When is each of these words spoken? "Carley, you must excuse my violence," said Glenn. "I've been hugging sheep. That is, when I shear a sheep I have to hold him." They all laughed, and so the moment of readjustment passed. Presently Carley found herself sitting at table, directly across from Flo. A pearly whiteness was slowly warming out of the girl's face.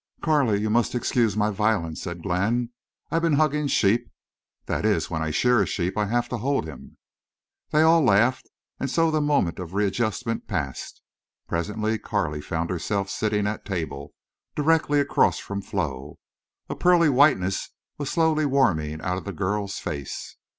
"Carley, 0.19 0.59
you 0.59 0.71
must 0.71 0.95
excuse 0.95 1.37
my 1.37 1.51
violence," 1.51 2.01
said 2.01 2.23
Glenn. 2.23 2.71
"I've 3.11 3.21
been 3.21 3.33
hugging 3.33 3.67
sheep. 3.67 4.09
That 4.65 4.83
is, 4.83 5.11
when 5.11 5.21
I 5.21 5.29
shear 5.29 5.61
a 5.61 5.67
sheep 5.67 5.95
I 5.95 6.07
have 6.07 6.27
to 6.29 6.39
hold 6.39 6.65
him." 6.65 6.97
They 7.69 7.83
all 7.83 8.01
laughed, 8.03 8.49
and 8.79 8.89
so 8.89 9.11
the 9.11 9.21
moment 9.21 9.59
of 9.59 9.75
readjustment 9.75 10.47
passed. 10.47 11.03
Presently 11.47 11.99
Carley 11.99 12.41
found 12.41 12.71
herself 12.71 13.11
sitting 13.11 13.45
at 13.45 13.63
table, 13.63 14.15
directly 14.55 14.99
across 14.99 15.37
from 15.37 15.61
Flo. 15.61 16.17
A 16.67 16.75
pearly 16.75 17.09
whiteness 17.09 17.69
was 17.99 18.09
slowly 18.09 18.47
warming 18.47 19.01
out 19.01 19.19
of 19.19 19.25
the 19.25 19.31
girl's 19.33 19.77
face. 19.77 20.35